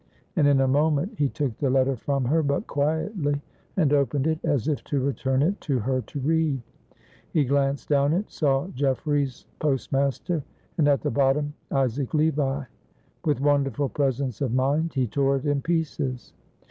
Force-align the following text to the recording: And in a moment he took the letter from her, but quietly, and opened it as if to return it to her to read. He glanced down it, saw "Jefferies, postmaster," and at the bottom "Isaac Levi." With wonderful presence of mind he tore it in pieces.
And 0.35 0.47
in 0.47 0.59
a 0.61 0.67
moment 0.67 1.13
he 1.19 1.29
took 1.29 1.55
the 1.59 1.69
letter 1.69 1.95
from 1.95 2.25
her, 2.25 2.41
but 2.41 2.65
quietly, 2.65 3.39
and 3.77 3.93
opened 3.93 4.25
it 4.25 4.39
as 4.43 4.67
if 4.67 4.83
to 4.85 4.99
return 4.99 5.43
it 5.43 5.61
to 5.61 5.77
her 5.77 6.01
to 6.01 6.19
read. 6.21 6.59
He 7.29 7.45
glanced 7.45 7.89
down 7.89 8.11
it, 8.13 8.31
saw 8.31 8.65
"Jefferies, 8.69 9.45
postmaster," 9.59 10.43
and 10.79 10.87
at 10.87 11.01
the 11.01 11.11
bottom 11.11 11.53
"Isaac 11.69 12.15
Levi." 12.15 12.63
With 13.25 13.41
wonderful 13.41 13.89
presence 13.89 14.41
of 14.41 14.55
mind 14.55 14.95
he 14.95 15.05
tore 15.05 15.35
it 15.35 15.45
in 15.45 15.61
pieces. 15.61 16.33